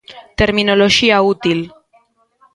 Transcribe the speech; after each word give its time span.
Terminoloxía 0.41 1.25
Útil. 1.33 1.59